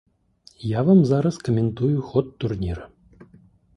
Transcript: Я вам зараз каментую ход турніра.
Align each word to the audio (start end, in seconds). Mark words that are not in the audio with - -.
Я 0.77 0.81
вам 0.87 1.03
зараз 1.11 1.37
каментую 1.49 2.01
ход 2.11 2.35
турніра. 2.45 2.89